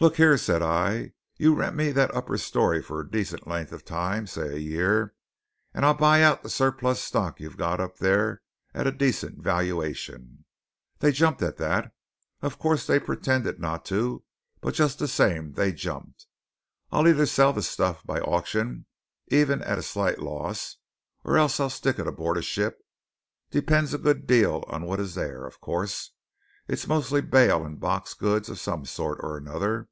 "'Look 0.00 0.16
here,' 0.16 0.36
said 0.36 0.60
I, 0.60 1.12
'you 1.38 1.54
rent 1.54 1.76
me 1.76 1.90
that 1.92 2.14
upper 2.14 2.36
story 2.36 2.82
for 2.82 3.00
a 3.00 3.08
decent 3.10 3.46
length 3.48 3.72
of 3.72 3.86
time 3.86 4.26
say 4.26 4.54
a 4.54 4.58
year 4.58 5.14
and 5.72 5.82
I'll 5.86 5.94
buy 5.96 6.22
out 6.22 6.42
the 6.42 6.50
surplus 6.50 7.00
stock 7.00 7.40
you've 7.40 7.56
got 7.56 7.80
up 7.80 7.96
there 7.96 8.42
at 8.74 8.86
a 8.86 8.92
decent 8.92 9.42
valuation.' 9.42 10.44
They 10.98 11.10
jumped 11.10 11.40
at 11.40 11.56
that; 11.56 11.94
of 12.42 12.58
course 12.58 12.86
they 12.86 12.98
pretended 12.98 13.58
not 13.60 13.86
to, 13.86 14.24
but 14.60 14.74
just 14.74 14.98
the 14.98 15.08
same 15.08 15.52
they 15.52 15.72
jumped. 15.72 16.26
I'll 16.92 17.08
either 17.08 17.24
sell 17.24 17.54
the 17.54 17.62
stuff 17.62 18.04
by 18.04 18.20
auction, 18.20 18.84
even 19.28 19.62
if 19.62 19.66
at 19.68 19.78
a 19.78 19.82
slight 19.82 20.18
loss, 20.18 20.76
or 21.24 21.38
else 21.38 21.58
I'll 21.60 21.70
stick 21.70 21.98
it 21.98 22.06
aboard 22.06 22.36
a 22.36 22.42
ship. 22.42 22.82
Depends 23.50 23.94
a 23.94 23.98
good 23.98 24.26
deal 24.26 24.64
on 24.68 24.84
what 24.84 25.00
is 25.00 25.14
there, 25.14 25.46
of 25.46 25.60
course. 25.62 26.10
It's 26.68 26.86
mostly 26.86 27.22
bale 27.22 27.64
and 27.64 27.80
box 27.80 28.12
goods 28.14 28.48
of 28.50 28.58
some 28.60 28.84
sort 28.84 29.18
or 29.22 29.38
another. 29.38 29.88